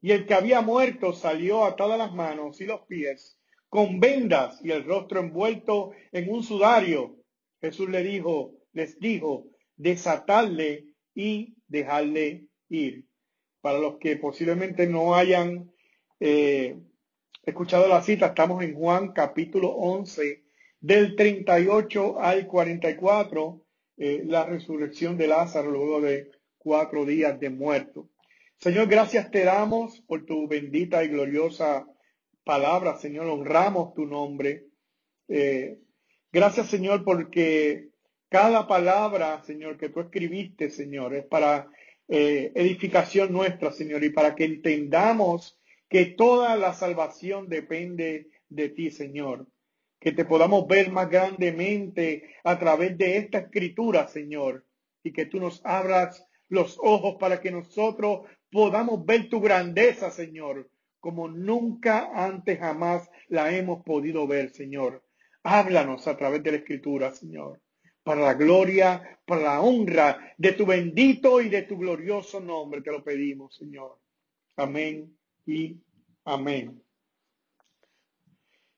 [0.00, 4.70] Y el que había muerto salió atadas las manos y los pies, con vendas y
[4.70, 7.16] el rostro envuelto en un sudario.
[7.60, 13.06] Jesús le dijo, les dijo, desatarle y dejarle ir.
[13.60, 15.72] Para los que posiblemente no hayan
[16.20, 16.78] eh,
[17.42, 20.44] escuchado la cita, estamos en Juan capítulo 11,
[20.80, 23.64] del 38 al 44,
[23.96, 28.08] eh, la resurrección de Lázaro luego de cuatro días de muerto.
[28.60, 31.86] Señor, gracias te damos por tu bendita y gloriosa
[32.42, 33.28] palabra, Señor.
[33.28, 34.64] Honramos tu nombre.
[35.28, 35.78] Eh,
[36.32, 37.90] gracias, Señor, porque
[38.28, 41.70] cada palabra, Señor, que tú escribiste, Señor, es para
[42.08, 48.90] eh, edificación nuestra, Señor, y para que entendamos que toda la salvación depende de ti,
[48.90, 49.46] Señor.
[50.00, 54.66] Que te podamos ver más grandemente a través de esta escritura, Señor,
[55.04, 60.70] y que tú nos abras los ojos para que nosotros podamos ver tu grandeza, Señor,
[61.00, 65.04] como nunca antes jamás la hemos podido ver, Señor.
[65.42, 67.60] Háblanos a través de la Escritura, Señor,
[68.02, 72.90] para la gloria, para la honra de tu bendito y de tu glorioso nombre, te
[72.90, 73.98] lo pedimos, Señor.
[74.56, 75.16] Amén
[75.46, 75.80] y
[76.24, 76.82] amén.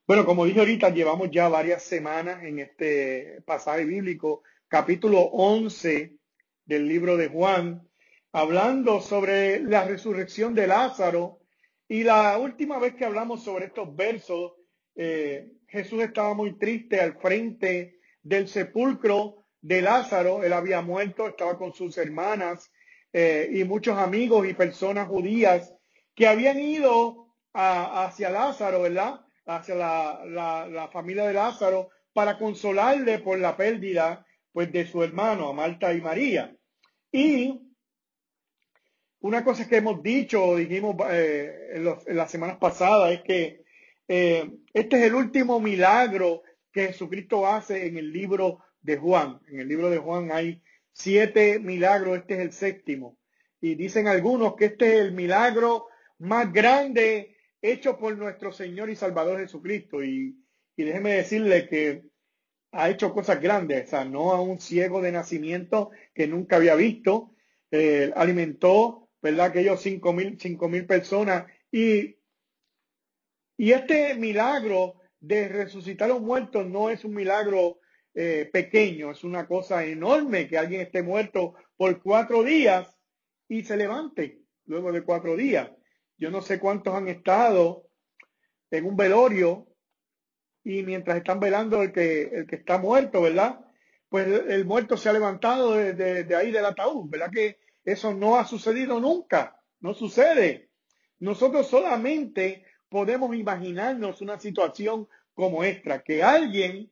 [0.06, 6.16] Bueno, como dije ahorita, llevamos ya varias semanas en este pasaje bíblico, capítulo 11
[6.64, 7.88] del libro de Juan,
[8.32, 11.40] hablando sobre la resurrección de Lázaro.
[11.88, 14.52] Y la última vez que hablamos sobre estos versos,
[14.94, 20.44] eh, Jesús estaba muy triste al frente del sepulcro de Lázaro.
[20.44, 22.70] Él había muerto, estaba con sus hermanas
[23.12, 25.74] eh, y muchos amigos y personas judías
[26.14, 29.20] que habían ido hacia Lázaro, ¿verdad?
[29.46, 35.48] Hacia la, la, familia de Lázaro para consolarle por la pérdida pues de su hermano,
[35.48, 36.56] a Marta y María.
[37.10, 37.69] Y
[39.20, 43.64] una cosa que hemos dicho, dijimos eh, en, las semanas pasadas, es que
[44.08, 46.42] eh, este es el último milagro
[46.72, 49.40] que Jesucristo hace en el libro de Juan.
[49.48, 53.18] En el libro de Juan hay siete milagros, este es el séptimo.
[53.60, 55.86] Y dicen algunos que este es el milagro
[56.18, 60.02] más grande hecho por nuestro Señor y Salvador Jesucristo.
[60.02, 60.36] Y,
[60.76, 62.04] y déjeme decirle que
[62.72, 66.74] ha hecho cosas grandes, o sea, no a un ciego de nacimiento que nunca había
[66.74, 67.34] visto,
[67.70, 69.46] eh, alimentó ¿verdad?
[69.46, 71.46] Aquellos cinco mil, cinco mil personas.
[71.70, 72.16] Y,
[73.56, 77.80] y este milagro de resucitar a los muertos no es un milagro
[78.14, 82.98] eh, pequeño, es una cosa enorme que alguien esté muerto por cuatro días
[83.48, 85.70] y se levante luego de cuatro días.
[86.16, 87.86] Yo no sé cuántos han estado
[88.70, 89.66] en un velorio
[90.64, 93.60] y mientras están velando el que, el que está muerto, ¿verdad?
[94.08, 95.94] Pues el, muerto se ha levantado de,
[96.24, 97.30] de ahí del ataúd, ¿verdad?
[97.30, 97.58] Que
[97.92, 100.70] eso no ha sucedido nunca, no sucede.
[101.18, 106.90] Nosotros solamente podemos imaginarnos una situación como esta, que alguien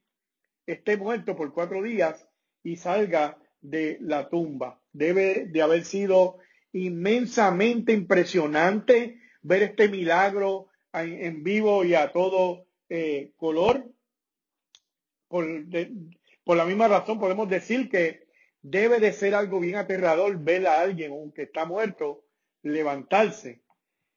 [0.66, 2.26] esté muerto por cuatro días
[2.62, 4.80] y salga de la tumba.
[4.92, 6.38] Debe de haber sido
[6.72, 13.84] inmensamente impresionante ver este milagro en, vivo y a todo eh, color.
[15.28, 18.27] por la misma razón podemos decir que
[18.62, 22.24] debe de ser algo bien aterrador ver a alguien, aunque está muerto,
[22.62, 23.62] levantarse.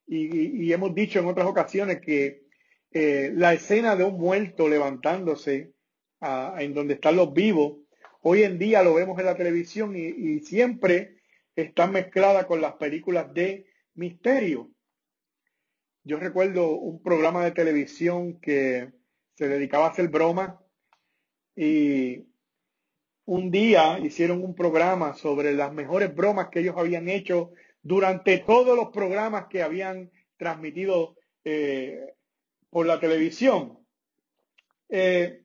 [0.08, 2.44] Y, hemos dicho en otras ocasiones que
[2.92, 5.74] eh, la escena de un muerto levantándose
[6.22, 7.78] en donde están los vivos,
[8.22, 11.22] hoy en día lo vemos en la televisión y, y siempre
[11.56, 13.66] está mezclada con las películas de
[13.96, 14.70] misterio.
[16.04, 18.92] Yo recuerdo un programa de televisión que
[19.36, 20.56] se dedicaba a hacer bromas
[21.56, 22.31] y
[23.26, 27.52] un día hicieron un programa sobre las mejores bromas que ellos habían hecho
[27.84, 32.14] durante todos los programas que habían transmitido eh,
[32.70, 33.80] por la televisión.
[34.90, 35.44] Eh,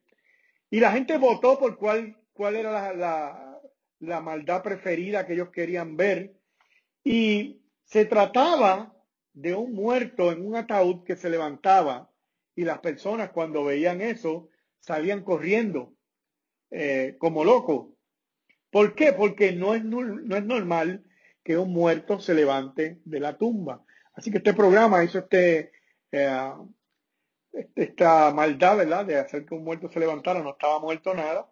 [0.70, 3.60] y la gente votó por cuál, cuál era la,
[4.00, 6.34] la maldad preferida que ellos querían ver.
[7.04, 8.94] Y se trataba
[9.32, 12.10] de un muerto en un ataúd que se levantaba
[12.54, 14.48] y las personas cuando veían eso
[14.80, 15.95] salían corriendo
[16.70, 17.96] eh, como loco.
[18.70, 19.12] ¿Por qué?
[19.12, 21.04] Porque no es, no es normal
[21.46, 23.84] que un muerto se levante de la tumba.
[24.14, 25.70] Así que este programa hizo este,
[26.10, 26.52] eh,
[27.52, 29.06] este, esta maldad, ¿verdad?
[29.06, 31.48] De hacer que un muerto se levantara, no estaba muerto nada,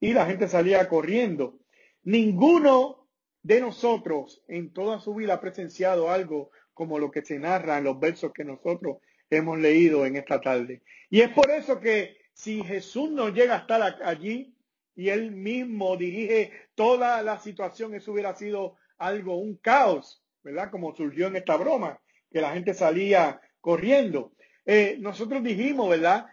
[0.00, 1.60] y la gente salía corriendo.
[2.02, 3.06] Ninguno
[3.42, 7.84] de nosotros en toda su vida ha presenciado algo como lo que se narra en
[7.84, 8.98] los versos que nosotros
[9.30, 10.82] hemos leído en esta tarde.
[11.08, 14.55] Y es por eso que si Jesús no llega a estar allí
[14.96, 20.70] y él mismo dirige toda la situación, eso hubiera sido algo, un caos, ¿verdad?
[20.70, 22.00] Como surgió en esta broma,
[22.30, 24.32] que la gente salía corriendo.
[24.64, 26.26] Eh, nosotros dijimos, ¿verdad?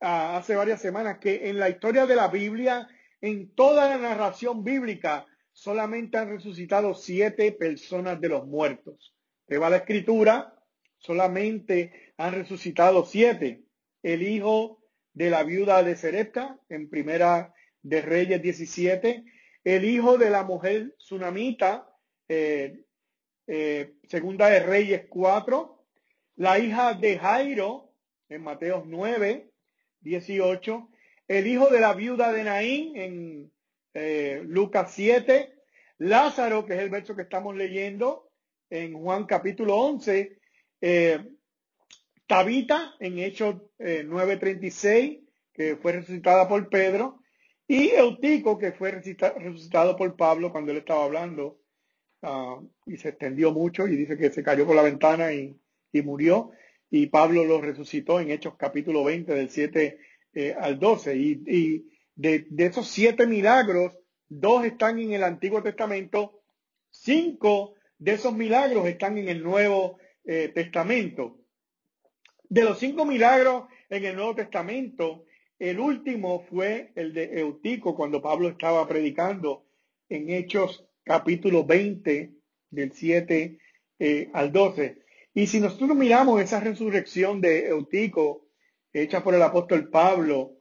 [0.00, 2.88] hace varias semanas que en la historia de la Biblia,
[3.20, 9.14] en toda la narración bíblica, solamente han resucitado siete personas de los muertos.
[9.46, 10.54] Te va la escritura,
[10.98, 13.62] solamente han resucitado siete.
[14.02, 14.82] El hijo
[15.12, 19.24] de la viuda de Serepta, en primera de Reyes 17,
[19.64, 21.88] el hijo de la mujer tsunamita,
[22.28, 22.84] eh,
[23.46, 25.84] eh, segunda de Reyes 4,
[26.36, 27.92] la hija de Jairo,
[28.28, 29.50] en Mateos 9,
[30.00, 30.88] 18,
[31.28, 33.52] el hijo de la viuda de Naín, en
[33.94, 35.52] eh, Lucas 7,
[35.98, 38.30] Lázaro, que es el verso que estamos leyendo,
[38.70, 40.38] en Juan capítulo 11,
[42.26, 45.20] Tabita en Hechos 9:36,
[45.52, 47.21] que fue resucitada por Pedro,
[47.72, 51.58] y Eutico, que fue resucitado por Pablo cuando él estaba hablando,
[52.20, 55.58] ah, y se extendió mucho, y dice que se cayó por la ventana y,
[56.02, 56.50] murió,
[56.90, 59.98] y Pablo lo resucitó en Hechos capítulo 20, del 7
[60.34, 63.98] eh, al 12, y, de, esos siete milagros,
[64.28, 66.42] dos están en el Antiguo Testamento,
[66.90, 69.96] cinco de esos milagros están en el Nuevo
[70.26, 71.38] eh, Testamento.
[72.50, 75.24] De los cinco milagros en el Nuevo Testamento,
[75.62, 79.64] el último fue el de Eutico cuando Pablo estaba predicando
[80.08, 82.32] en Hechos capítulo 20
[82.68, 83.60] del 7
[84.00, 85.04] eh, al 12.
[85.34, 88.48] Y si nosotros miramos esa resurrección de Eutico
[88.92, 90.58] hecha por el apóstol Pablo,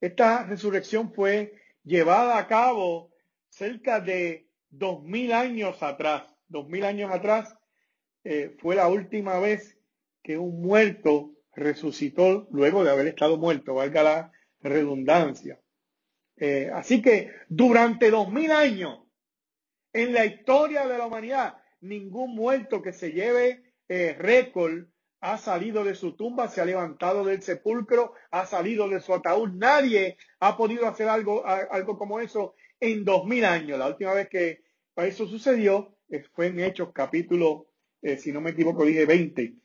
[0.00, 1.52] esta resurrección fue
[1.84, 3.12] llevada a cabo
[3.50, 6.34] cerca de dos mil años atrás.
[6.46, 7.54] Dos mil años atrás
[8.24, 9.78] eh, fue la última vez
[10.22, 15.60] que un muerto resucitó luego de haber estado muerto, valga la redundancia.
[16.36, 19.00] Eh, así que durante dos mil años,
[19.92, 24.86] en la historia de la humanidad, ningún muerto que se lleve eh, récord
[25.20, 29.50] ha salido de su tumba, se ha levantado del sepulcro, ha salido de su ataúd.
[29.54, 33.78] Nadie ha podido hacer algo, algo como eso en dos mil años.
[33.78, 34.62] La última vez que
[34.96, 37.66] eso sucedió eh, fue en Hechos capítulo,
[38.18, 39.56] si no me equivoco, dije 20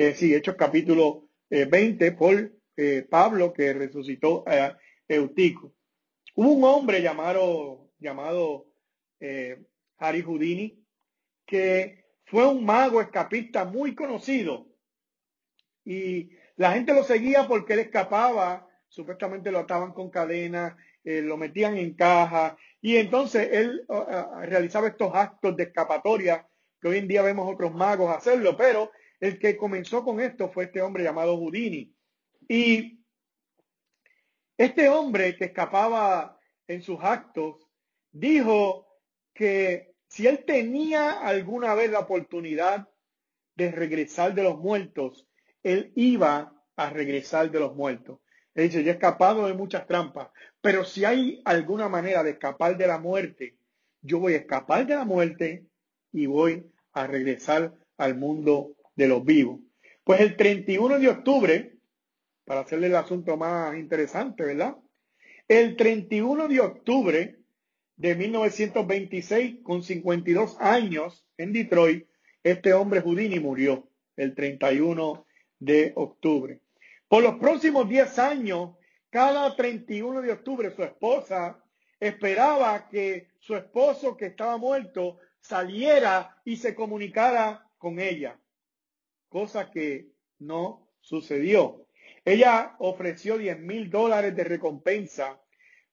[0.00, 5.74] eh, sí, Hechos capítulo 20 eh, por eh, Pablo que resucitó a Eutico.
[6.34, 8.72] Hubo un hombre llamado, llamado
[9.20, 9.62] eh,
[9.98, 10.82] Harry Houdini
[11.44, 14.66] que fue un mago escapista muy conocido
[15.84, 21.76] y la gente lo seguía porque él escapaba, supuestamente lo ataban con cadenas, lo metían
[21.76, 23.84] en caja y entonces él
[24.42, 26.48] realizaba estos actos de escapatoria
[26.80, 30.64] que hoy en día vemos otros magos hacerlo, pero el que comenzó con esto fue
[30.64, 31.94] este hombre llamado Houdini.
[32.50, 32.98] Y
[34.58, 36.36] este hombre que escapaba
[36.66, 37.64] en sus actos
[38.10, 38.88] dijo
[39.32, 42.88] que si él tenía alguna vez la oportunidad
[43.54, 45.28] de regresar de los muertos,
[45.62, 48.18] él iba a regresar de los muertos.
[48.56, 52.76] Él dice, yo he escapado de muchas trampas, pero si hay alguna manera de escapar
[52.76, 53.58] de la muerte,
[54.02, 55.66] yo voy a escapar de la muerte
[56.10, 59.60] y voy a regresar al mundo de los vivos.
[60.02, 61.79] Pues el 31 de octubre,
[62.50, 64.76] para hacerle el asunto más interesante, ¿verdad?
[65.46, 67.38] El 31 de octubre
[67.94, 72.08] de 1926, con 52 años en Detroit,
[72.42, 75.24] este hombre Houdini murió el 31
[75.60, 76.60] de octubre.
[77.06, 78.70] Por los próximos 10 años,
[79.10, 81.62] cada 31 de octubre, su esposa
[82.00, 88.40] esperaba que su esposo que estaba muerto saliera y se comunicara con ella
[89.28, 90.08] cosa que
[90.40, 91.86] no sucedió.
[92.24, 95.40] Ella ofreció 10 mil dólares de recompensa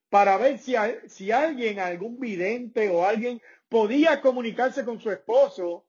[0.10, 0.76] para ver si,
[1.08, 5.86] si alguien, algún vidente o alguien podía comunicarse con su esposo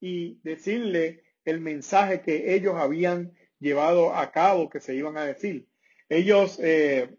[0.00, 5.68] y decirle el mensaje que ellos habían llevado a cabo, que se iban a decir.
[6.08, 7.16] Ellos eh,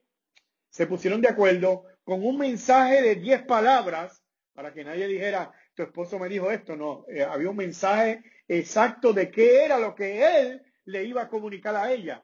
[0.70, 4.24] se pusieron de acuerdo con un mensaje de 10 palabras
[4.54, 6.76] para que nadie dijera, tu esposo me dijo esto.
[6.76, 11.30] No, eh, había un mensaje exacto de qué era lo que él le iba a
[11.30, 12.24] comunicar a ella.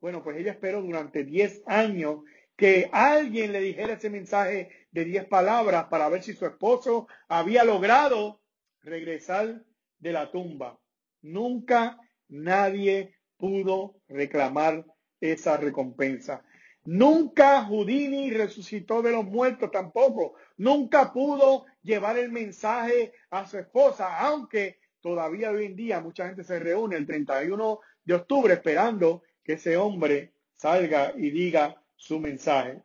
[0.00, 2.20] Bueno, pues ella esperó durante 10 años
[2.56, 7.64] que alguien le dijera ese mensaje de 10 palabras para ver si su esposo había
[7.64, 8.40] logrado
[8.82, 9.62] regresar
[9.98, 10.78] de la tumba.
[11.22, 11.98] Nunca
[12.28, 14.84] nadie pudo reclamar
[15.20, 16.44] esa recompensa.
[16.84, 20.34] Nunca Houdini resucitó de los muertos tampoco.
[20.56, 26.44] Nunca pudo llevar el mensaje a su esposa, aunque todavía hoy en día mucha gente
[26.44, 32.82] se reúne el 31 de octubre esperando que ese hombre salga y diga su mensaje.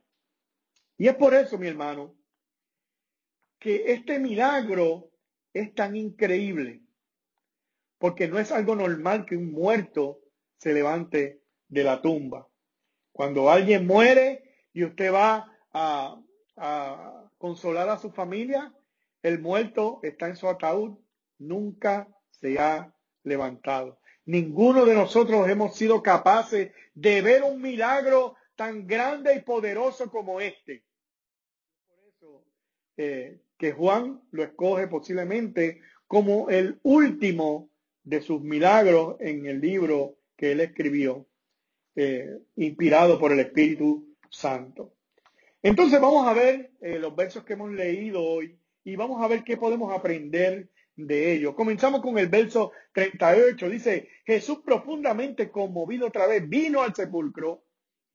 [0.96, 2.13] Y es por eso, mi hermano,
[3.58, 5.10] que este milagro
[5.53, 6.84] es tan increíble,
[7.98, 10.20] porque no es algo normal que un muerto
[10.58, 12.48] se levante de la tumba.
[13.12, 16.22] Cuando alguien muere y usted va a,
[17.39, 18.72] consolar a su familia,
[19.24, 21.00] el muerto está en su ataúd,
[21.39, 24.00] nunca se ha levantado.
[24.25, 30.40] Ninguno de nosotros hemos sido capaces de ver un milagro tan grande y poderoso como
[30.40, 30.84] este.
[31.88, 32.46] Por eso
[32.98, 37.70] eh, que Juan lo escoge posiblemente como el último
[38.04, 41.28] de sus milagros en el libro que él escribió.
[41.96, 44.94] Eh, inspirado por el Espíritu Santo.
[45.62, 49.44] Entonces vamos a ver eh, los versos que hemos leído hoy y vamos a ver
[49.44, 51.56] qué podemos aprender de ellos.
[51.56, 53.70] Comenzamos con el verso 38.
[53.70, 57.64] Dice, Jesús profundamente conmovido otra vez vino al sepulcro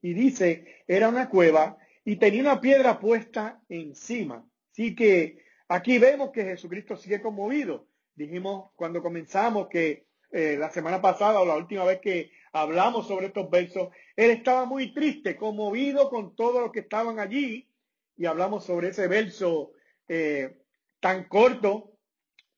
[0.02, 4.46] y dice, era una cueva y tenía una piedra puesta encima.
[4.72, 7.88] Así que aquí vemos que Jesucristo sigue conmovido.
[8.14, 13.26] Dijimos cuando comenzamos que eh, la semana pasada o la última vez que hablamos sobre
[13.26, 17.68] estos versos, él estaba muy triste, conmovido con todos los que estaban allí,
[18.16, 19.72] y hablamos sobre ese verso
[20.08, 20.58] eh,
[21.00, 21.95] tan corto,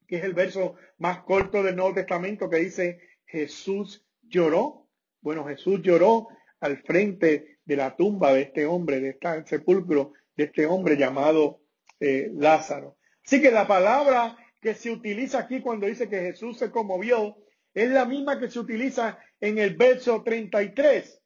[0.08, 4.88] que es el verso más corto del Nuevo Testamento, que dice, Jesús lloró.
[5.20, 6.28] Bueno, Jesús lloró
[6.60, 11.60] al frente de la tumba de este hombre, de este sepulcro, de este hombre llamado
[12.00, 12.96] eh, Lázaro.
[13.24, 17.36] Así que la palabra que se utiliza aquí cuando dice que Jesús se conmovió
[17.74, 21.20] es la misma que se utiliza en el verso 33.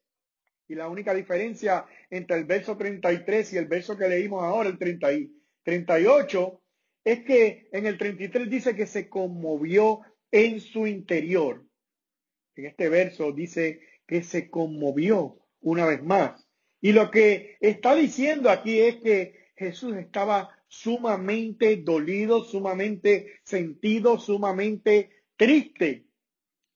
[0.67, 4.77] Y la única diferencia entre el verso 33 y el verso que leímos ahora, el
[4.77, 5.07] 30
[5.63, 6.62] 38,
[7.03, 11.65] es que en el 33 dice que se conmovió en su interior.
[12.55, 16.47] En este verso dice que se conmovió una vez más.
[16.81, 25.11] Y lo que está diciendo aquí es que Jesús estaba sumamente dolido, sumamente sentido, sumamente
[25.37, 26.07] triste.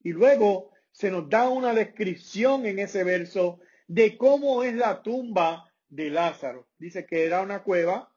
[0.03, 5.73] Y luego se nos da una descripción en ese verso de cómo es la tumba
[5.89, 6.67] de Lázaro.
[6.77, 8.13] Dice que era una cueva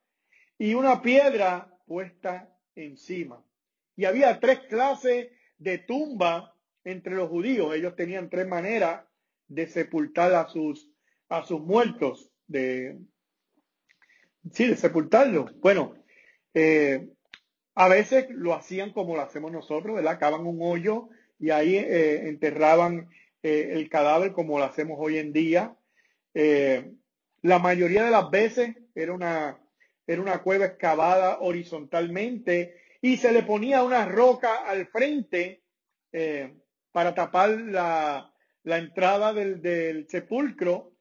[0.59, 3.45] y una piedra puesta encima.
[3.97, 5.27] Y había tres clases
[5.59, 6.55] de tumba
[6.85, 7.75] entre los judíos.
[7.75, 9.03] Ellos tenían tres maneras
[9.49, 10.89] de sepultar a sus,
[11.29, 12.97] a sus muertos, de,
[14.53, 15.53] sí, de sepultarlos.
[15.59, 15.97] Bueno,
[16.55, 17.09] eh,
[17.75, 20.21] a veces lo hacían como lo hacemos nosotros, ¿verdad?
[20.21, 21.09] Cavan un hoyo
[21.41, 23.11] y ahí eh, enterraban
[23.43, 25.77] eh, el cadáver como lo hacemos hoy en día.
[27.43, 29.59] La mayoría de las veces era una,
[30.13, 35.63] era una cueva excavada horizontalmente y se le ponía una roca al frente
[36.91, 40.93] para tapar la, la entrada del, del sepulcro.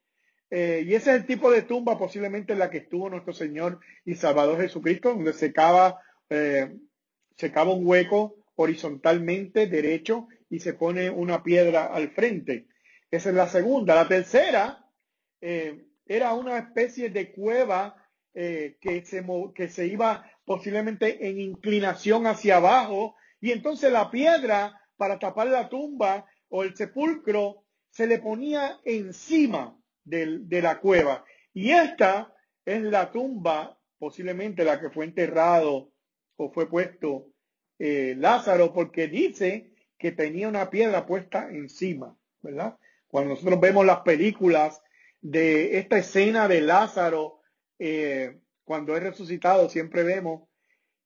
[0.51, 4.13] y ese es el tipo de tumba posiblemente en la que estuvo nuestro Señor y
[4.13, 11.85] Salvador Jesucristo, donde se cava, cava un hueco horizontalmente derecho y se pone una piedra
[11.85, 12.67] al frente.
[13.09, 13.95] Esa es la segunda.
[13.95, 14.85] La tercera
[15.41, 17.98] eh, era una especie de cueva
[18.33, 24.81] eh, que, se, que se iba posiblemente en inclinación hacia abajo y entonces la piedra
[24.97, 31.23] para tapar la tumba o el sepulcro se le ponía encima de la cueva.
[31.53, 32.33] Y esta
[32.65, 35.91] es la tumba, posiblemente la que fue enterrado
[36.35, 37.27] o fue puesto
[37.79, 42.77] eh, Lázaro porque dice que tenía una piedra puesta encima, ¿verdad?
[43.07, 44.81] Cuando nosotros vemos las películas
[45.21, 47.38] de esta escena de Lázaro,
[47.79, 50.47] eh, cuando es resucitado, siempre vemos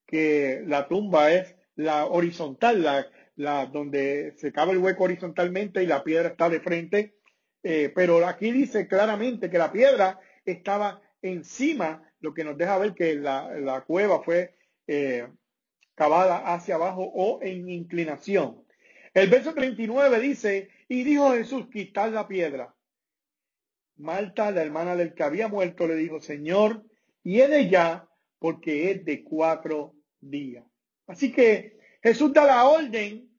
[0.06, 5.88] que la tumba es la horizontal, la, la donde se cabe el hueco horizontalmente y
[5.88, 7.16] la piedra está de frente.
[7.64, 12.94] Eh, pero aquí dice claramente que la piedra estaba encima, lo que nos deja ver
[12.94, 14.56] que la, la cueva fue
[15.96, 18.64] cavada hacia abajo o en inclinación.
[19.14, 22.74] El verso 39 dice, y dijo Jesús, quitar la piedra.
[24.04, 26.84] Marta, la hermana del que había muerto, le dijo, Señor,
[27.24, 28.08] de ya,
[28.38, 30.66] porque es de cuatro días.
[31.08, 33.30] Así que Jesús da la orden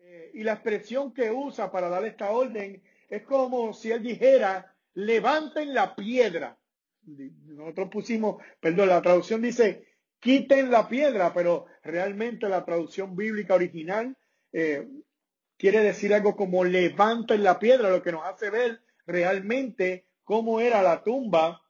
[0.00, 4.74] eh, y la expresión que usa para dar esta orden es como si él dijera,
[4.94, 6.58] levanten la piedra.
[7.04, 9.86] Nosotros pusimos, perdón, la traducción dice,
[10.18, 14.16] quiten la piedra, pero realmente la traducción bíblica original
[14.52, 14.88] eh,
[15.56, 20.82] quiere decir algo como levanten la piedra, lo que nos hace ver realmente cómo era
[20.82, 21.62] la tumba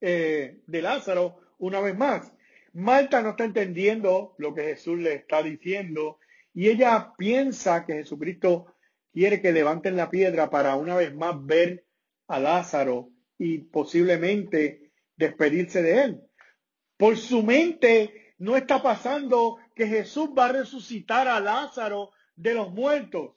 [0.00, 2.32] eh, de Lázaro una vez más.
[2.72, 6.18] Marta no está entendiendo lo que Jesús le está diciendo
[6.54, 8.74] y ella piensa que Jesucristo
[9.12, 11.84] quiere que levanten la piedra para una vez más ver
[12.28, 16.20] a Lázaro y posiblemente despedirse de él.
[16.96, 22.72] Por su mente no está pasando que Jesús va a resucitar a Lázaro de los
[22.72, 23.34] muertos.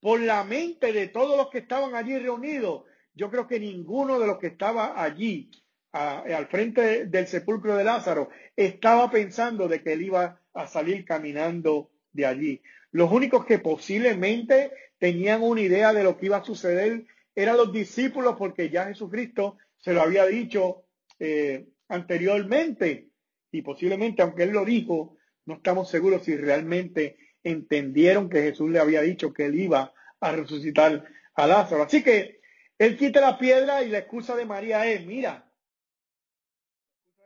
[0.00, 4.26] Por la mente de todos los que estaban allí reunidos, yo creo que ninguno de
[4.26, 5.50] los que estaba allí
[5.92, 11.90] al frente del sepulcro de Lázaro estaba pensando de que él iba a salir caminando
[12.12, 12.62] de allí.
[12.92, 17.72] Los únicos que posiblemente tenían una idea de lo que iba a suceder eran los
[17.72, 20.84] discípulos porque ya Jesucristo se lo había dicho
[21.18, 23.08] eh, anteriormente
[23.52, 25.16] y posiblemente aunque él lo dijo,
[25.46, 30.32] no estamos seguros si realmente entendieron que Jesús le había dicho que él iba a
[30.32, 31.04] resucitar
[31.34, 31.82] a Lázaro.
[31.82, 32.40] Así que
[32.78, 35.50] él quita la piedra y la excusa de María es, mira,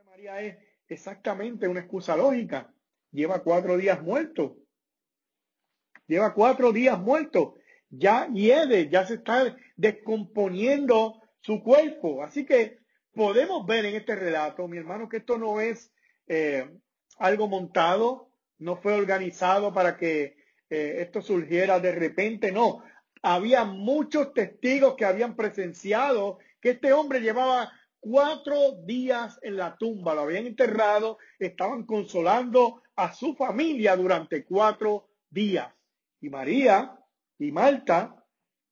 [0.04, 0.56] María es
[0.88, 2.72] exactamente una excusa lógica.
[3.10, 4.56] Lleva cuatro días muerto.
[6.06, 7.56] Lleva cuatro días muerto.
[7.90, 12.22] Ya hiede, ya se está descomponiendo su cuerpo.
[12.22, 12.78] Así que
[13.12, 15.92] podemos ver en este relato, mi hermano, que esto no es
[16.26, 16.68] eh,
[17.18, 20.36] algo montado, no fue organizado para que
[20.70, 22.82] eh, esto surgiera de repente, no.
[23.22, 30.14] Había muchos testigos que habían presenciado que este hombre llevaba cuatro días en la tumba,
[30.14, 35.72] lo habían enterrado, estaban consolando a su familia durante cuatro días.
[36.20, 36.98] Y María
[37.38, 38.24] y Marta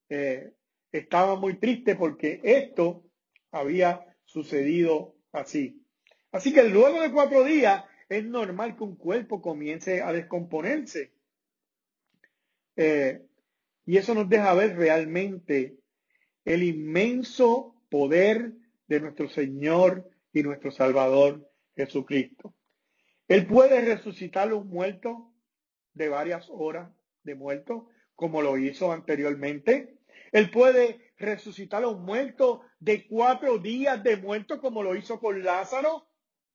[0.09, 0.53] eh,
[0.91, 3.05] estaban muy tristes porque esto
[3.51, 5.83] había sucedido así.
[6.31, 11.13] Así que luego de cuatro días es normal que un cuerpo comience a descomponerse.
[12.77, 13.23] Eh,
[13.87, 15.79] y eso nos deja ver realmente
[16.45, 18.53] el inmenso poder
[18.87, 22.55] de nuestro Señor y nuestro Salvador Jesucristo.
[23.29, 25.17] Él puede resucitar a los muertos
[25.95, 26.91] de varias horas
[27.23, 27.85] de muertos,
[28.15, 29.97] como lo hizo anteriormente.
[30.33, 35.43] Él puede resucitar a los muertos de cuatro días de muertos, como lo hizo con
[35.43, 36.12] Lázaro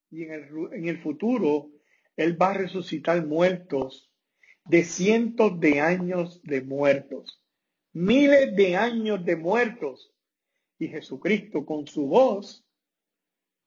[0.10, 1.72] y en el, en el futuro
[2.15, 4.12] Él va a resucitar muertos
[4.65, 7.41] de cientos de años de muertos,
[7.93, 10.13] miles de años de muertos.
[10.80, 12.63] Y Jesucristo con su voz,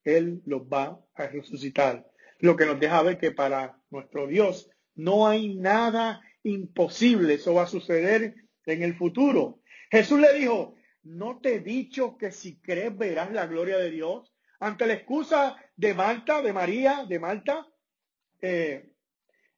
[0.05, 2.09] Él los va a resucitar.
[2.39, 7.35] Lo que nos deja ver que para nuestro Dios no hay nada imposible.
[7.35, 8.35] Eso va a suceder
[8.67, 9.61] en el futuro.
[9.91, 14.30] Jesús le dijo, ¿no te he dicho que si crees verás la gloria de Dios?
[14.61, 17.67] Ante la excusa de Marta, de María, de Marta,
[18.43, 18.93] eh,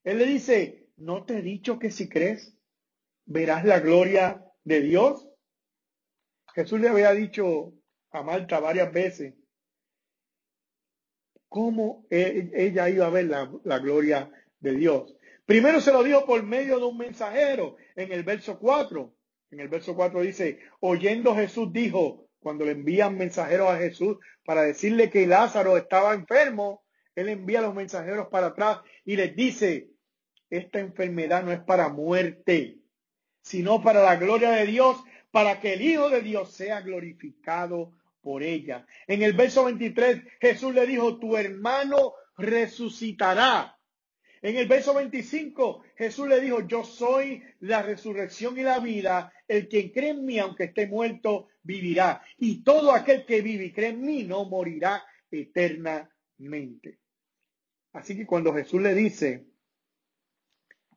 [0.04, 2.56] él le dice, ¿no te he dicho que si crees
[3.24, 5.28] verás la gloria de Dios?
[6.54, 7.74] Jesús le había dicho
[8.12, 9.34] a Marta varias veces
[11.48, 15.16] cómo e, ella iba a ver la, la gloria de Dios.
[15.44, 19.14] Primero se lo dijo por medio de un mensajero en el verso 4.
[19.50, 24.62] En el verso 4 dice, oyendo Jesús dijo, cuando le envían mensajeros a Jesús para
[24.62, 29.90] decirle que Lázaro estaba enfermo, él envía a los mensajeros para atrás y les dice,
[30.50, 32.78] esta enfermedad no es para muerte,
[33.40, 38.42] sino para la gloria de Dios, para que el Hijo de Dios sea glorificado por
[38.42, 38.86] ella.
[39.06, 43.78] En el verso 23, Jesús le dijo, tu hermano resucitará.
[44.42, 49.32] En el verso 25, Jesús le dijo, yo soy la resurrección y la vida.
[49.52, 52.22] El que cree en mí, aunque esté muerto, vivirá.
[52.38, 57.00] Y todo aquel que vive y cree en mí, no morirá eternamente.
[57.92, 59.44] Así que cuando Jesús le dice,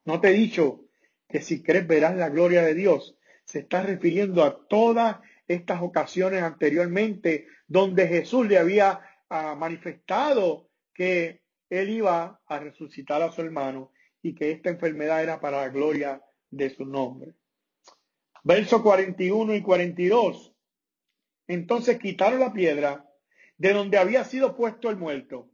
[0.05, 0.85] no te he dicho
[1.27, 5.17] que si crees verás la gloria de Dios, se está refiriendo a todas
[5.49, 13.33] estas ocasiones anteriormente donde Jesús le había ah, manifestado que él iba a resucitar a
[13.33, 13.91] su hermano
[14.21, 17.35] y que esta enfermedad era para la gloria de su nombre.
[18.45, 20.53] Verso 41 y 42.
[21.47, 23.09] Entonces quitaron la piedra
[23.57, 25.49] de donde había sido puesto el muerto.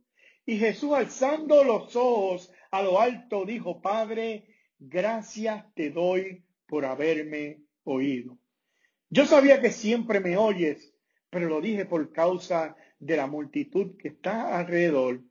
[0.46, 4.46] Y Jesús alzando los ojos a lo alto dijo, Padre,
[4.78, 8.38] gracias te doy por haberme oído.
[9.10, 10.94] Yo sabía que siempre me oyes,
[11.30, 15.22] pero lo dije por causa de la multitud que está alrededor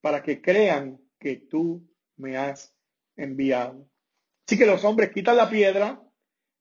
[0.00, 2.74] para que crean que tú me has
[3.14, 3.86] enviado.
[4.46, 6.02] Así que los hombres quitan la piedra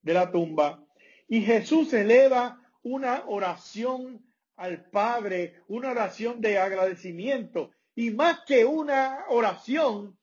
[0.09, 0.83] de la tumba
[1.27, 7.69] y Jesús eleva una oración al Padre, una oración de agradecimiento.
[7.93, 10.17] Y más que una oración,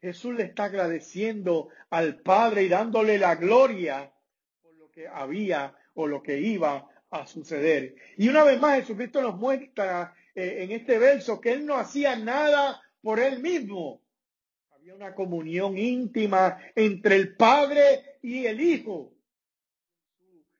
[0.00, 4.14] Jesús le está agradeciendo al Padre y dándole la gloria
[4.62, 7.96] por lo que había o lo que iba a suceder.
[8.18, 12.14] Y una vez más Jesucristo nos muestra eh, en este verso que Él no hacía
[12.14, 14.00] nada por Él mismo.
[14.70, 19.14] Había una comunión íntima entre el Padre y el Hijo.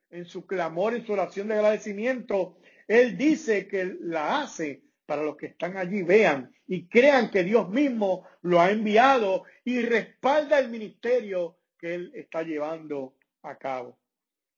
[0.09, 5.37] En su clamor, en su oración de agradecimiento, Él dice que la hace para los
[5.37, 10.69] que están allí vean y crean que Dios mismo lo ha enviado y respalda el
[10.69, 13.99] ministerio que Él está llevando a cabo.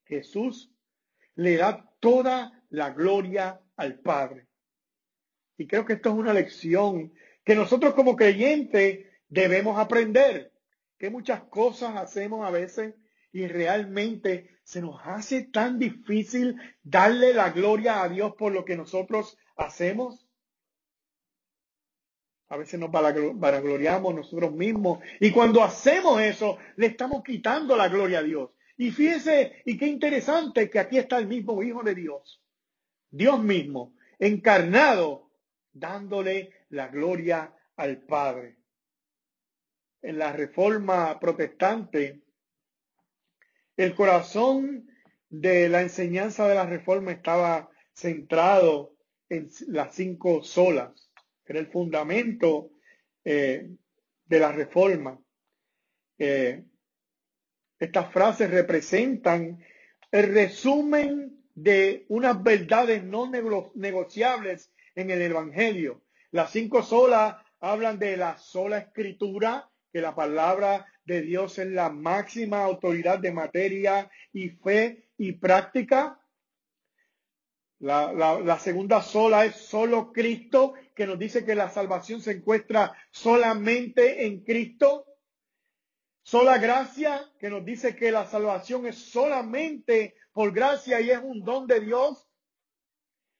[0.05, 0.73] Jesús
[1.35, 4.47] le da toda la gloria al Padre.
[5.57, 10.50] Y creo que esto es una lección que nosotros como creyentes debemos aprender,
[11.01, 12.93] que muchas cosas hacemos a veces
[13.31, 18.77] y realmente se nos hace tan difícil darle la gloria a Dios por lo que
[18.77, 20.29] nosotros hacemos.
[22.49, 24.99] A veces nos vanagloriamos nosotros mismos.
[25.19, 28.51] Y cuando hacemos eso, le estamos quitando la gloria a Dios.
[28.77, 32.43] Y fíjese, y qué interesante que aquí está el mismo Hijo de Dios.
[33.09, 35.31] Dios mismo, encarnado,
[35.73, 38.60] dándole la gloria al Padre.
[40.01, 42.21] En la reforma protestante,
[43.77, 44.87] el corazón
[45.29, 48.95] de la enseñanza de la reforma estaba centrado
[49.29, 51.11] en las cinco solas
[51.51, 52.71] era el fundamento
[53.23, 53.69] eh,
[54.25, 55.19] de la reforma.
[56.17, 56.63] Eh,
[57.77, 59.59] estas frases representan
[60.11, 66.03] el resumen de unas verdades no negociables en el Evangelio.
[66.31, 71.89] Las cinco solas hablan de la sola escritura, que la palabra de Dios es la
[71.89, 76.17] máxima autoridad de materia y fe y práctica.
[77.79, 84.27] La, segunda sola es solo Cristo, que nos dice que la salvación se encuentra solamente
[84.27, 85.07] en Cristo.
[86.21, 91.43] Sola gracia, que nos dice que la salvación es solamente por gracia y es un
[91.43, 92.29] don de Dios.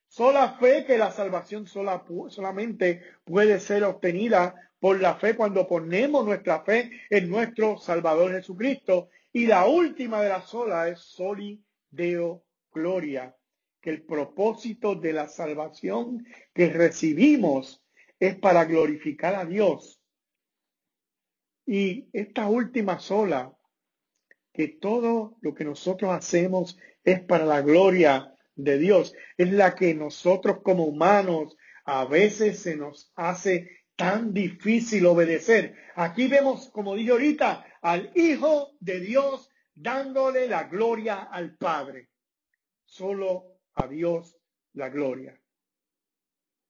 [0.07, 6.25] Sola fe, que la salvación sola, solamente puede ser obtenida por la fe cuando ponemos
[6.25, 9.09] nuestra fe en nuestro Salvador Jesucristo.
[9.31, 13.33] Y la última de las solas es soli Deo Gloria
[13.81, 17.83] que el propósito de la salvación que recibimos
[18.19, 19.99] es para glorificar a Dios.
[21.65, 23.55] Y esta última sola,
[24.53, 29.95] que todo lo que nosotros hacemos es para la gloria de Dios, es la que
[29.95, 35.75] nosotros como humanos a veces se nos hace tan difícil obedecer.
[35.93, 42.09] Aquí vemos, como dije ahorita, al Hijo de Dios dándole la gloria al Padre.
[42.83, 44.35] Solo a Dios
[44.73, 45.39] la gloria.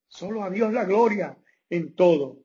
[0.09, 1.37] Solo a Dios la gloria
[1.69, 2.43] en todo.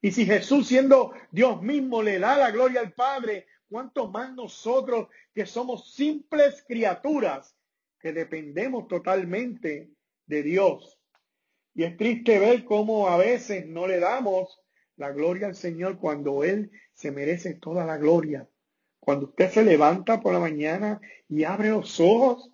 [0.00, 5.06] Y si Jesús siendo Dios mismo le da la gloria al Padre, ¿cuánto más nosotros
[5.32, 7.56] que somos simples criaturas
[8.00, 9.92] que dependemos totalmente
[10.26, 10.99] de Dios?
[11.74, 14.60] Y es triste ver cómo a veces no le damos
[14.96, 18.48] la gloria al Señor cuando Él se merece toda la gloria.
[18.98, 22.50] Cuando usted se levanta por la mañana y abre los ojos,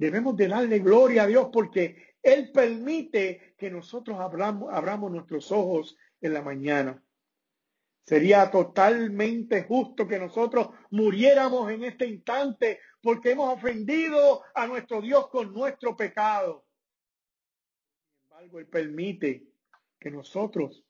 [0.00, 5.94] Debemos de darle gloria a Dios porque Él permite que nosotros abramos, abramos nuestros ojos
[6.22, 7.04] en la mañana.
[8.06, 15.28] Sería totalmente justo que nosotros muriéramos en este instante porque hemos ofendido a nuestro Dios
[15.28, 16.64] con nuestro pecado.
[18.40, 19.44] Embargo, Él permite
[19.98, 20.82] que nosotros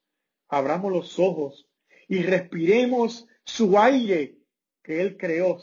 [0.47, 1.67] abramos los ojos
[2.07, 4.37] y respiremos su aire
[4.81, 5.57] que Él creó.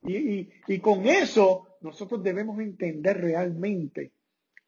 [0.00, 4.14] Y, y con eso nosotros debemos entender realmente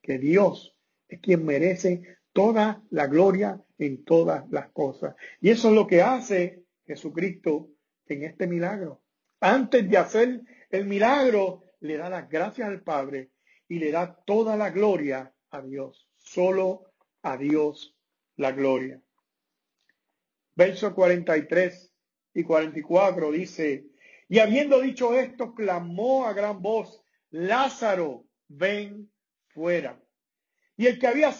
[0.03, 0.77] que Dios
[1.09, 2.03] es quien merece
[2.35, 5.17] toda la gloria en todas las cosas.
[5.41, 7.71] Y eso es lo que hace Jesucristo
[8.05, 9.01] en este milagro.
[9.41, 13.31] Antes de hacer el milagro, le da las gracias al Padre
[13.69, 16.08] y le da toda la gloria a Dios.
[16.31, 17.97] Solo a Dios
[18.37, 19.01] la gloria.
[20.55, 21.95] Verso 43
[22.35, 23.87] y 44 dice,
[24.29, 29.11] y habiendo dicho esto, clamó a gran voz, Lázaro, ven
[29.47, 30.03] fuera.
[30.77, 31.35] Y el que había,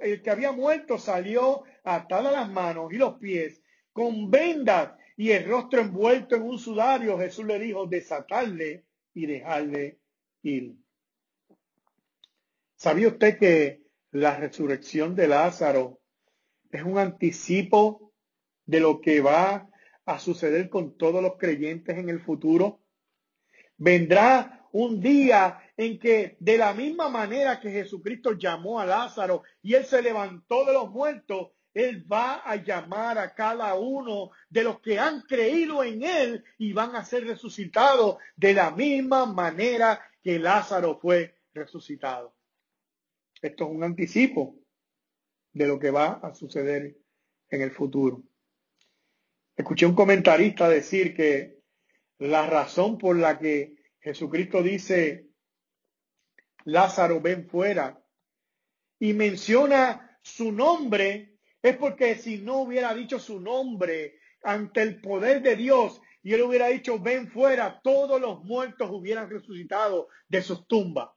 [0.00, 5.46] el que había muerto salió atada las manos y los pies, con vendas y el
[5.46, 7.18] rostro envuelto en un sudario.
[7.18, 9.98] Jesús le dijo, desatarle y dejarle
[10.42, 10.76] ir.
[12.76, 16.00] ¿Sabía usted que la resurrección de Lázaro
[16.70, 18.12] es un anticipo
[18.66, 19.68] de lo que va
[20.04, 22.80] a suceder con todos los creyentes en el futuro.
[23.76, 29.74] Vendrá un día en que de la misma manera que Jesucristo llamó a Lázaro y
[29.74, 34.80] él se levantó de los muertos, Él va a llamar a cada uno de los
[34.80, 40.38] que han creído en Él y van a ser resucitados de la misma manera que
[40.38, 42.34] Lázaro fue resucitado.
[43.42, 44.56] Esto es un anticipo
[45.52, 46.96] de lo que va a suceder
[47.48, 48.22] en el futuro.
[49.56, 51.60] Escuché un comentarista decir que
[52.18, 55.28] la razón por la que Jesucristo dice,
[56.64, 58.02] Lázaro, ven fuera,
[58.98, 65.42] y menciona su nombre, es porque si no hubiera dicho su nombre ante el poder
[65.42, 70.66] de Dios y él hubiera dicho, ven fuera, todos los muertos hubieran resucitado de sus
[70.66, 71.08] tumbas.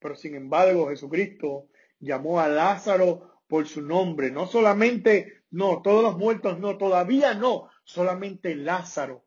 [0.00, 1.68] Pero sin embargo, Jesucristo
[2.00, 4.30] llamó a Lázaro por su nombre.
[4.30, 9.24] No solamente, no, todos los muertos no, todavía no, solamente Lázaro.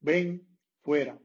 [0.00, 0.46] Ven
[0.82, 1.18] fuera.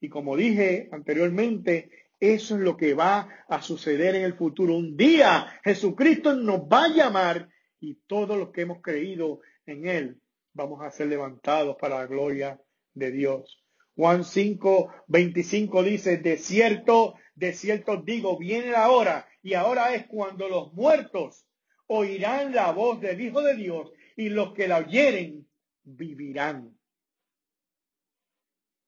[0.00, 4.74] Y como dije anteriormente, eso es lo que va a suceder en el futuro.
[4.74, 7.48] Un día Jesucristo nos va a llamar
[7.80, 10.20] y todos los que hemos creído en Él
[10.52, 12.60] vamos a ser levantados para la gloria
[12.94, 13.65] de Dios.
[13.96, 20.06] Juan 5, 25 dice, de cierto, de cierto digo, viene la hora y ahora es
[20.06, 21.46] cuando los muertos
[21.86, 25.48] oirán la voz del Hijo de Dios y los que la oyeren
[25.82, 26.76] vivirán.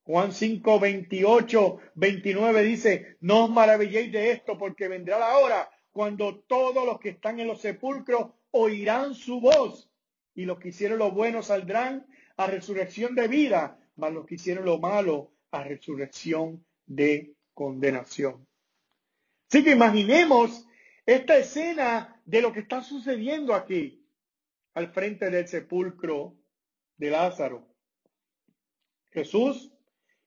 [0.03, 6.41] Juan 5, 28, 29 dice, no os maravilléis de esto porque vendrá la hora cuando
[6.41, 9.91] todos los que están en los sepulcros oirán su voz
[10.35, 14.65] y los que hicieron lo bueno saldrán a resurrección de vida mas los que hicieron
[14.65, 18.47] lo malo a resurrección de condenación.
[19.51, 20.67] Así que imaginemos
[21.05, 24.07] esta escena de lo que está sucediendo aquí,
[24.75, 26.37] al frente del sepulcro
[26.97, 27.67] de Lázaro.
[29.11, 29.73] Jesús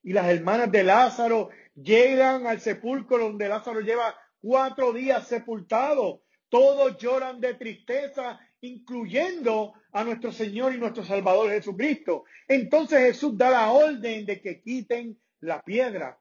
[0.03, 6.23] y las hermanas de Lázaro llegan al sepulcro donde Lázaro lleva cuatro días sepultado.
[6.49, 12.23] Todos lloran de tristeza incluyendo a nuestro Señor y nuestro Salvador Jesucristo.
[12.47, 16.19] Entonces Jesús da la orden de que quiten la piedra.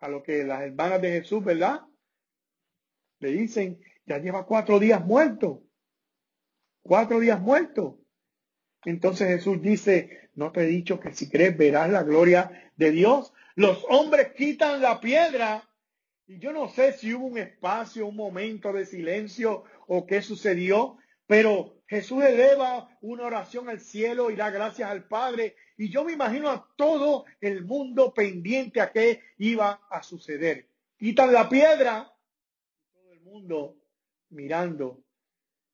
[0.00, 1.80] A lo que las hermanas de Jesús, ¿verdad?
[3.18, 5.64] Le dicen, ya lleva cuatro días muerto.
[6.82, 7.98] Cuatro días muerto.
[8.84, 13.32] Entonces Jesús dice, no te he dicho que si crees verás la gloria de Dios.
[13.56, 15.68] Los hombres quitan la piedra.
[16.28, 20.98] Y yo no sé si hubo un espacio, un momento de silencio o qué sucedió,
[21.26, 25.56] pero Jesús eleva una oración al cielo y da gracias al Padre.
[25.76, 30.68] Y yo me imagino a todo el mundo pendiente a qué iba a suceder.
[30.96, 32.12] Quitan la piedra,
[32.92, 33.76] todo el mundo
[34.30, 35.04] mirando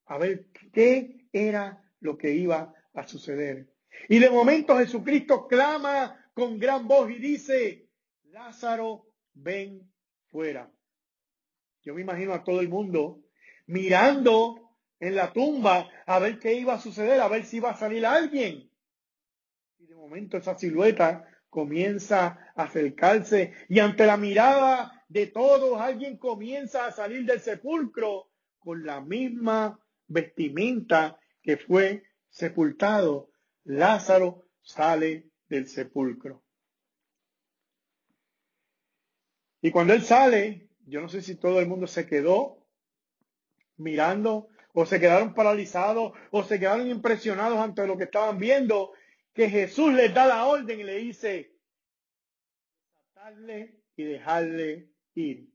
[0.06, 3.72] a ver qué era lo que iba a suceder.
[4.08, 7.88] Y de momento Jesucristo clama con gran voz y dice,
[8.24, 9.90] Lázaro, ven
[10.30, 10.70] fuera.
[11.82, 13.22] Yo me imagino a todo el mundo
[13.66, 14.61] mirando
[15.02, 18.06] en la tumba a ver qué iba a suceder, a ver si iba a salir
[18.06, 18.70] alguien.
[19.80, 26.18] Y de momento esa silueta comienza a acercarse y ante la mirada de todos alguien
[26.18, 33.28] comienza a salir del sepulcro con la misma vestimenta que fue sepultado.
[33.64, 36.44] Lázaro sale del sepulcro.
[39.60, 42.64] Y cuando él sale, yo no sé si todo el mundo se quedó
[43.76, 48.92] mirando o se quedaron paralizados o se quedaron impresionados ante lo que estaban viendo,
[49.34, 51.52] que Jesús les da la orden y le dice,
[53.14, 55.48] desatarle y dejarle ir.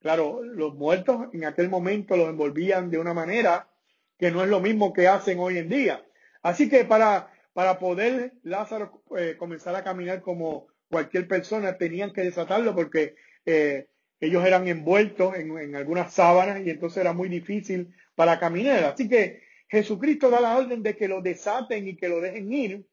[0.00, 3.68] Claro, los muertos en aquel momento los envolvían de una manera
[4.16, 6.04] que no es lo mismo que hacen hoy en día.
[6.42, 12.22] Así que para, para poder Lázaro eh, comenzar a caminar como cualquier persona, tenían que
[12.22, 13.88] desatarlo porque eh,
[14.20, 18.84] ellos eran envueltos en, algunas sábanas y entonces era muy difícil para caminar.
[18.84, 22.86] Así que Jesucristo da la orden de que lo desaten y que lo dejen ir.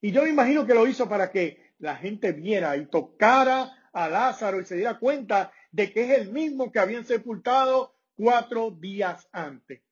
[0.00, 4.08] Y yo me imagino que lo hizo para que la gente viera y tocara a
[4.08, 9.28] Lázaro y se diera cuenta de que es el mismo que habían sepultado cuatro días
[9.32, 9.82] antes,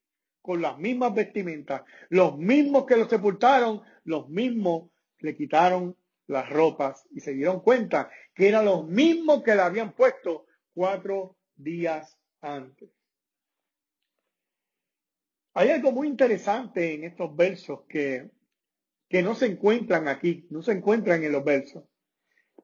[0.43, 5.97] con las mismas vestimentas, los mismos que lo sepultaron, los mismos le quitaron
[6.31, 11.37] las ropas y se dieron cuenta que eran los mismos que le habían puesto cuatro
[11.57, 12.89] días antes.
[15.55, 18.31] Hay algo muy interesante en estos versos que,
[19.09, 21.85] que no se encuentran aquí, no se encuentran en los versos,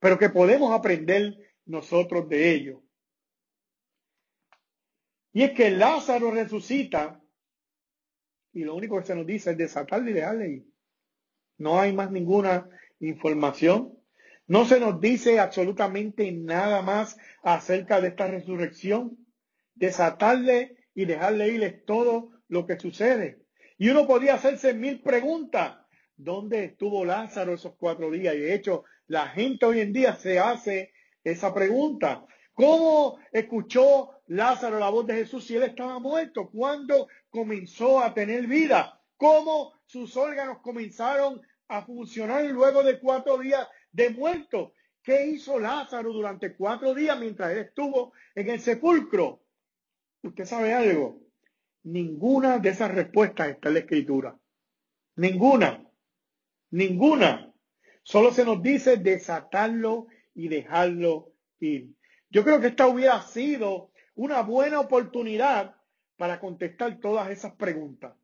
[0.00, 2.80] pero que podemos aprender nosotros de ellos.
[5.32, 7.20] Y es que Lázaro resucita
[8.52, 10.64] y lo único que se nos dice es desatarle y dejarle.
[11.58, 13.92] No hay más ninguna información.
[14.46, 19.18] No se nos dice absolutamente nada más acerca de esta resurrección.
[19.74, 23.42] desatarle y dejarle irles todo lo que sucede.
[23.76, 25.76] Y uno podía hacerse mil preguntas.
[26.16, 28.34] ¿Dónde estuvo Lázaro esos cuatro días?
[28.34, 32.24] Y de hecho, la gente hoy en día se hace esa pregunta.
[32.54, 36.48] ¿Cómo escuchó Lázaro la voz de Jesús si él estaba muerto?
[36.50, 38.98] ¿Cuándo comenzó a tener vida?
[39.18, 44.74] ¿Cómo sus órganos comenzaron a funcionar luego de cuatro días de muerto?
[45.02, 49.42] ¿Qué hizo Lázaro durante cuatro días mientras él estuvo en el sepulcro?
[50.22, 51.20] ¿Usted sabe algo?
[51.84, 54.38] Ninguna de esas respuestas está en la escritura.
[55.14, 55.88] Ninguna.
[56.70, 57.54] Ninguna.
[58.02, 61.94] Solo se nos dice desatarlo y dejarlo ir.
[62.28, 65.76] Yo creo que esta hubiera sido una buena oportunidad
[66.16, 68.14] para contestar todas esas preguntas.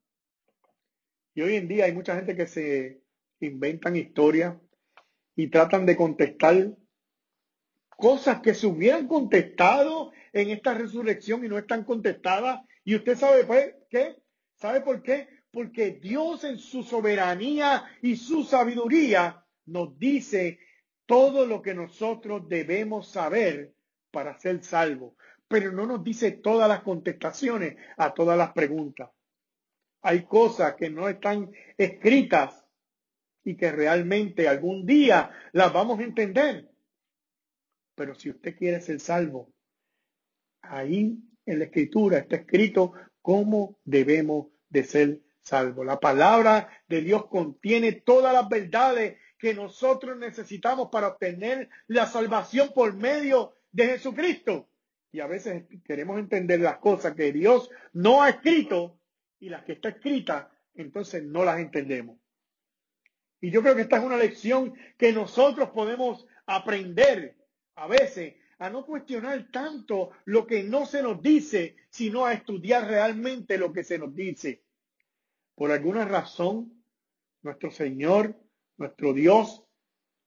[1.34, 3.01] Y hoy en día hay mucha gente que se
[3.46, 4.56] inventan historias
[5.36, 6.76] y tratan de contestar
[7.88, 13.44] cosas que se hubieran contestado en esta resurrección y no están contestadas y usted sabe
[13.44, 14.16] pues, qué?
[14.56, 15.28] ¿Sabe por qué?
[15.50, 20.58] Porque Dios en su soberanía y su sabiduría nos dice
[21.06, 23.74] todo lo que nosotros debemos saber
[24.10, 25.14] para ser salvos,
[25.48, 29.10] pero no nos dice todas las contestaciones a todas las preguntas.
[30.02, 32.61] Hay cosas que no están escritas
[33.44, 36.70] y que realmente algún día las vamos a entender.
[37.94, 39.52] Pero si usted quiere ser salvo,
[40.62, 45.84] ahí en la escritura está escrito cómo debemos de ser salvos.
[45.84, 52.70] La palabra de Dios contiene todas las verdades que nosotros necesitamos para obtener la salvación
[52.72, 54.68] por medio de Jesucristo.
[55.10, 58.98] Y a veces queremos entender las cosas que Dios no ha escrito
[59.40, 62.21] y las que está escritas, entonces no las entendemos.
[63.42, 67.36] Y yo creo que esta es una lección que nosotros podemos aprender
[67.74, 72.86] a veces a no cuestionar tanto lo que no se nos dice, sino a estudiar
[72.86, 74.62] realmente lo que se nos dice.
[75.56, 76.84] Por alguna razón,
[77.42, 78.40] nuestro Señor,
[78.76, 79.64] nuestro Dios,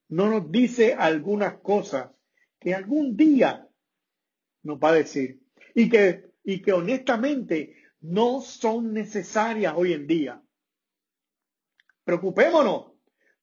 [0.09, 2.11] no nos dice algunas cosas
[2.59, 3.65] que algún día
[4.63, 5.39] nos va a decir
[5.73, 10.43] y que, y que honestamente no son necesarias hoy en día.
[12.03, 12.94] Preocupémonos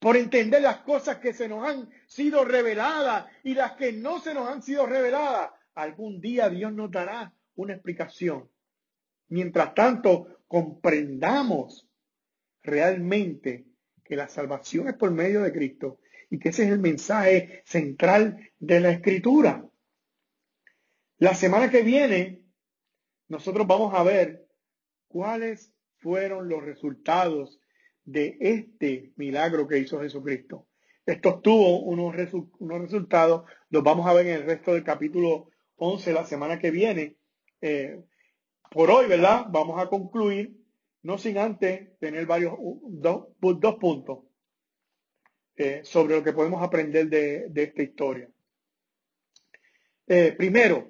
[0.02, 4.34] por entender las cosas que se nos han sido reveladas y las que no se
[4.34, 5.52] nos han sido reveladas.
[5.76, 8.50] Algún día Dios nos dará una explicación.
[9.28, 11.88] Mientras tanto, comprendamos
[12.64, 13.64] realmente
[14.02, 18.50] que la salvación es por medio de Cristo y que ese es el mensaje central
[18.58, 19.64] de la escritura.
[21.18, 22.42] La semana que viene,
[23.28, 24.48] nosotros vamos a ver
[25.06, 27.61] cuáles fueron los resultados
[28.04, 30.66] de este milagro que hizo Jesucristo.
[31.04, 36.24] Esto tuvo unos, resultados, los vamos a ver en el resto del capítulo 11 la
[36.24, 37.16] semana que viene.
[37.60, 38.00] Eh,
[38.70, 39.46] por hoy, ¿verdad?
[39.50, 40.56] Vamos a concluir,
[41.02, 43.26] no sin antes tener varios, dos,
[43.80, 44.20] puntos
[45.56, 48.28] eh, sobre lo que podemos aprender de, esta historia.
[50.06, 50.88] Eh, primero,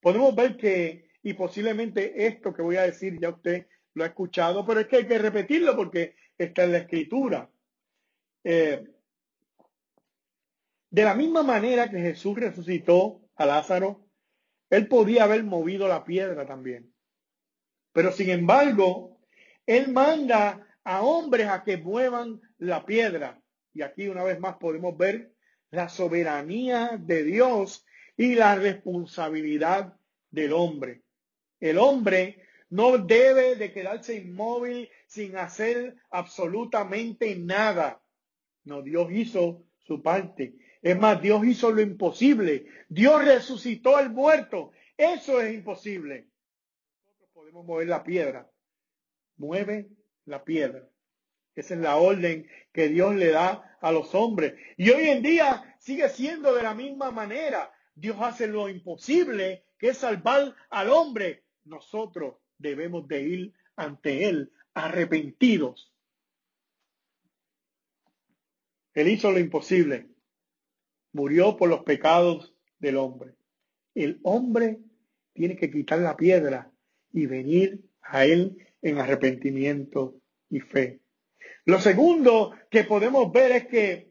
[0.00, 4.66] podemos ver que, y posiblemente esto que voy a decir ya usted lo ha escuchado,
[4.66, 7.50] pero es que hay que repetirlo porque está en la escritura.
[8.44, 8.84] Eh,
[10.90, 14.06] de la misma manera que Jesús resucitó a Lázaro,
[14.70, 16.92] él podía haber movido la piedra también.
[17.92, 19.20] Pero sin embargo,
[19.66, 23.42] él manda a hombres a que muevan la piedra.
[23.74, 25.32] Y aquí una vez más podemos ver
[25.70, 27.84] la soberanía de Dios
[28.16, 29.94] y la responsabilidad
[30.30, 31.02] del hombre.
[31.60, 38.02] El hombre no debe de quedarse inmóvil sin hacer absolutamente nada.
[38.64, 40.54] No, Dios hizo su parte.
[40.82, 42.66] Es más, Dios hizo lo imposible.
[42.88, 44.72] Dios resucitó al muerto.
[44.96, 46.28] Eso es imposible.
[47.06, 48.50] Nosotros podemos mover la piedra.
[49.36, 49.88] Mueve
[50.26, 50.88] la piedra.
[51.54, 54.54] Esa es la orden que Dios le da a los hombres.
[54.76, 57.72] Y hoy en día sigue siendo de la misma manera.
[57.94, 61.44] Dios hace lo imposible, que es salvar al hombre.
[61.64, 65.92] Nosotros debemos de ir ante Él arrepentidos.
[68.94, 70.08] Él hizo lo imposible.
[71.12, 73.34] Murió por los pecados del hombre.
[73.94, 74.80] El hombre
[75.32, 76.70] tiene que quitar la piedra
[77.12, 81.00] y venir a Él en arrepentimiento y fe.
[81.64, 84.08] Lo segundo que podemos ver es que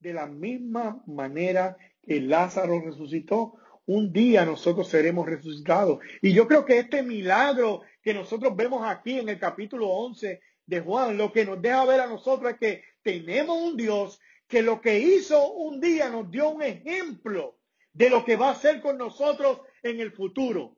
[0.00, 6.00] de la misma manera que Lázaro resucitó, un día nosotros seremos resucitados.
[6.20, 10.80] Y yo creo que este milagro que nosotros vemos aquí en el capítulo 11 de
[10.80, 14.80] Juan, lo que nos deja ver a nosotros es que tenemos un Dios que lo
[14.80, 17.58] que hizo un día nos dio un ejemplo
[17.92, 20.76] de lo que va a hacer con nosotros en el futuro.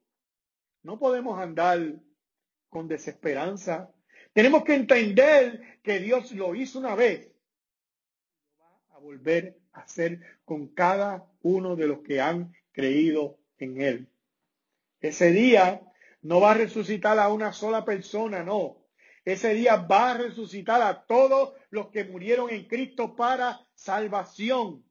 [0.83, 1.95] No podemos andar
[2.69, 3.91] con desesperanza.
[4.33, 7.31] Tenemos que entender que Dios lo hizo una vez.
[8.61, 14.09] Va a volver a hacer con cada uno de los que han creído en Él.
[15.01, 15.83] Ese día
[16.23, 18.77] no va a resucitar a una sola persona, no.
[19.25, 24.85] Ese día va a resucitar a todos los que murieron en Cristo para salvación.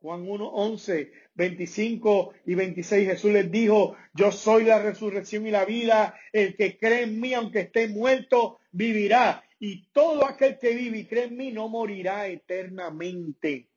[0.00, 5.64] Juan 1, 11, 25 y 26, Jesús les dijo, yo soy la resurrección y la
[5.64, 9.42] vida, el que cree en mí, aunque esté muerto, vivirá.
[9.58, 13.71] Y todo aquel que vive y cree en mí no morirá eternamente.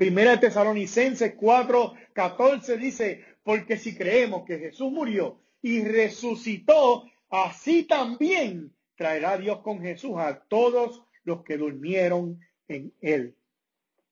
[0.00, 7.82] Primera de Tesalonicenses 4, 14 dice, porque si creemos que Jesús murió y resucitó, así
[7.82, 13.36] también traerá Dios con Jesús a todos los que durmieron en él.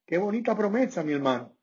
[0.05, 1.57] Qué bonita promesa, mi hermano,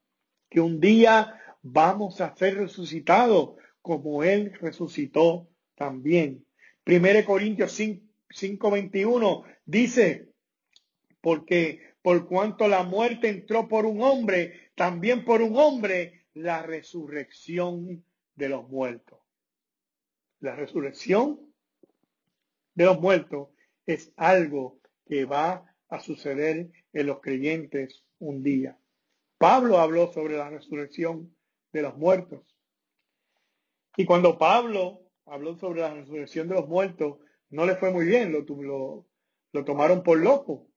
[0.49, 6.43] que un día vamos a ser resucitados como Él resucitó también.
[6.87, 7.79] 1 Corintios
[8.31, 10.29] 5, 21 dice,
[11.21, 18.05] porque por cuanto la muerte entró por un hombre, también por un hombre la resurrección
[18.35, 19.17] de los muertos.
[20.39, 21.51] La resurrección
[22.75, 23.49] de los muertos
[23.87, 28.77] es algo que va a suceder en los creyentes un día.
[29.39, 31.35] Pablo habló sobre la resurrección
[31.73, 32.43] de los muertos.
[33.97, 37.17] Y cuando Pablo habló sobre la resurrección de los muertos,
[37.49, 39.07] no le fue muy bien, lo, lo,
[39.53, 40.67] lo tomaron por loco.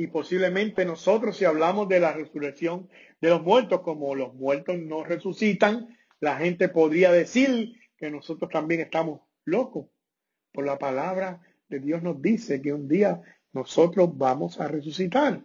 [0.00, 2.88] Y posiblemente nosotros si hablamos de la resurrección
[3.20, 8.80] de los muertos, como los muertos no resucitan, la gente podría decir que nosotros también
[8.80, 9.88] estamos locos.
[10.52, 13.20] Por la palabra de Dios nos dice que un día
[13.52, 15.44] nosotros vamos a resucitar.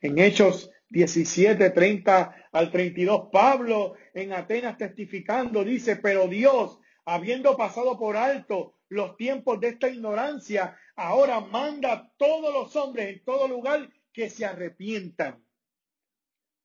[0.00, 7.96] En Hechos 17, 30 al 32, Pablo en Atenas testificando dice, pero Dios, habiendo pasado
[7.96, 13.48] por alto los tiempos de esta ignorancia, ahora manda a todos los hombres en todo
[13.48, 15.42] lugar que se arrepientan.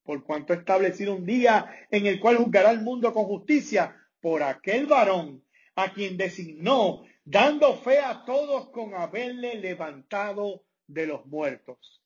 [0.03, 4.43] Por cuanto ha establecido un día en el cual juzgará el mundo con justicia por
[4.43, 5.43] aquel varón
[5.75, 12.01] a quien designó, dando fe a todos con haberle levantado de los muertos.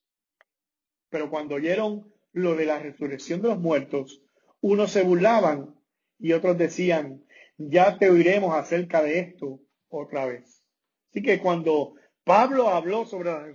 [1.10, 4.22] Pero cuando oyeron lo de la resurrección de los muertos,
[4.62, 5.76] unos se burlaban
[6.20, 7.24] y otros decían,
[7.58, 9.60] ya te oiremos acerca de esto
[9.98, 10.64] otra vez.
[11.10, 13.48] Así que cuando Pablo habló sobre la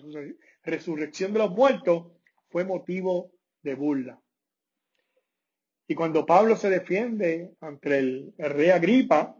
[0.62, 2.12] resurrección de los muertos,
[2.48, 3.32] fue motivo
[3.62, 4.20] de burla.
[5.88, 9.36] Y cuando Pablo se defiende ante el, rey Agripa,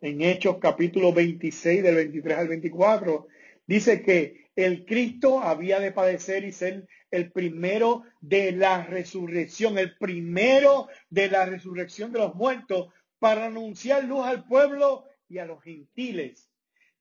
[0.00, 3.28] en Hechos capítulo 26 del 23 al 24,
[3.64, 9.96] dice que el Cristo había de padecer y ser el primero de la resurrección, el
[9.96, 15.62] primero de la resurrección de los muertos, para anunciar luz al pueblo y a los
[15.62, 16.50] gentiles.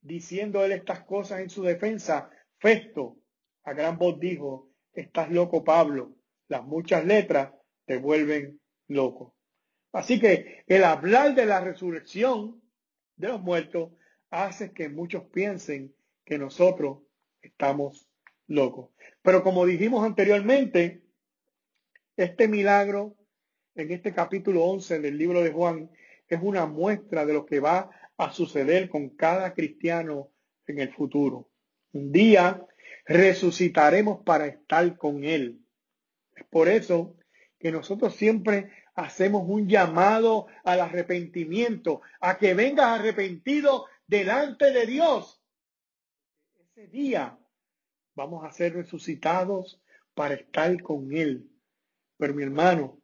[0.01, 3.17] Diciendo él estas cosas en su defensa, Festo
[3.63, 6.15] a gran voz dijo, estás loco Pablo,
[6.47, 7.53] las muchas letras
[7.85, 9.35] te vuelven loco.
[9.91, 12.61] Así que el hablar de la resurrección
[13.17, 13.91] de los muertos
[14.29, 16.99] hace que muchos piensen que nosotros
[17.41, 18.07] estamos
[18.47, 18.89] locos.
[19.21, 21.03] Pero como dijimos anteriormente,
[22.15, 23.15] este milagro
[23.75, 25.91] en este capítulo 11 del libro de Juan
[26.27, 27.89] es una muestra de lo que va
[28.21, 30.31] a suceder con cada cristiano
[30.67, 31.49] en el futuro.
[31.91, 32.65] Un día
[33.05, 35.59] resucitaremos para estar con Él.
[36.35, 37.17] Es por eso
[37.59, 45.41] que nosotros siempre hacemos un llamado al arrepentimiento, a que vengas arrepentido delante de Dios
[46.81, 47.37] ese día
[48.15, 49.81] vamos a ser resucitados
[50.13, 51.49] para estar con Él.
[52.17, 53.01] Pero mi hermano,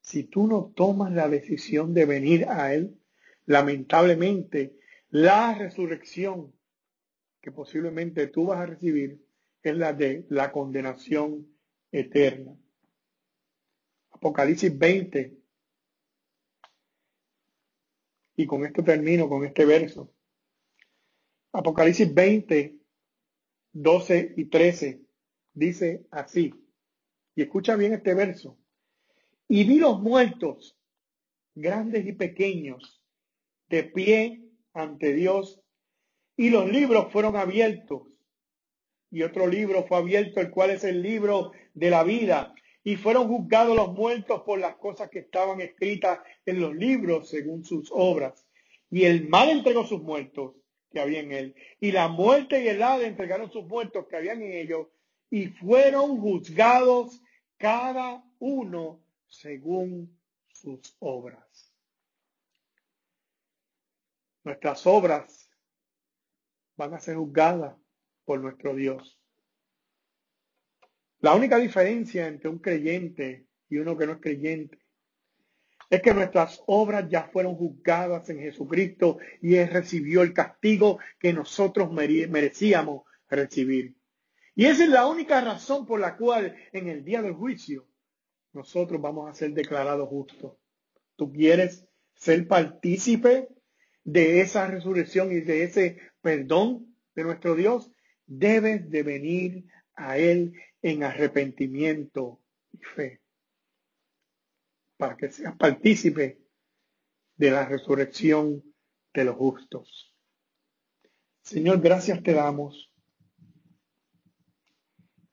[0.00, 2.97] si tú no tomas la decisión de venir a Él,
[3.48, 4.78] lamentablemente
[5.08, 6.54] la resurrección
[7.40, 9.24] que posiblemente tú vas a recibir
[9.62, 11.48] es la de la condenación
[11.90, 12.54] eterna.
[14.10, 15.38] Apocalipsis 20.
[18.36, 20.12] Y con esto termino, con este verso.
[21.52, 22.78] Apocalipsis 20,
[23.72, 25.00] 12 y 13
[25.54, 26.52] dice así,
[27.34, 28.58] y escucha bien este verso,
[29.48, 30.78] y vi los muertos,
[31.54, 32.97] grandes y pequeños,
[33.68, 34.42] de pie
[34.72, 35.60] ante Dios,
[36.36, 38.02] y los libros fueron abiertos,
[39.10, 42.54] y otro libro fue abierto, el cual es el libro de la vida,
[42.84, 47.64] y fueron juzgados los muertos por las cosas que estaban escritas en los libros según
[47.64, 48.46] sus obras,
[48.90, 50.54] y el mal entregó sus muertos
[50.90, 51.54] que había en él.
[51.80, 54.86] Y la muerte y el Hades entregaron sus muertos que habían en ellos
[55.30, 57.20] y fueron juzgados
[57.58, 60.16] cada uno según
[60.48, 61.47] sus obras.
[64.44, 65.50] Nuestras obras
[66.76, 67.76] van a ser juzgadas
[68.24, 69.18] por nuestro Dios.
[71.20, 74.78] La única diferencia entre un creyente y uno que no es creyente
[75.90, 81.32] es que nuestras obras ya fueron juzgadas en Jesucristo y Él recibió el castigo que
[81.32, 83.96] nosotros merecíamos recibir.
[84.54, 87.86] Y esa es la única razón por la cual en el día del juicio
[88.52, 90.56] nosotros vamos a ser declarados justos.
[91.16, 93.48] ¿Tú quieres ser partícipe
[94.12, 97.92] de esa resurrección y de ese perdón de nuestro Dios?
[98.26, 102.40] Debes de venir a Él en arrepentimiento
[102.72, 103.20] y fe
[104.96, 106.40] para que seas partícipe
[107.36, 108.64] de la resurrección
[109.12, 110.16] de los justos.
[111.42, 112.90] Señor, gracias te damos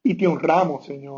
[0.03, 1.13] y te honramos, Señor,